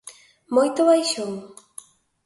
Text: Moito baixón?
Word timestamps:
Moito 0.55 0.79
baixón? 0.89 1.31